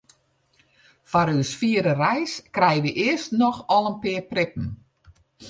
Foar 1.09 1.29
ús 1.41 1.51
fiere 1.59 1.93
reis 2.03 2.33
krije 2.55 2.83
wy 2.85 2.91
earst 3.07 3.35
noch 3.41 3.59
al 3.75 3.85
in 3.91 3.97
pear 4.03 4.23
prippen. 4.31 4.67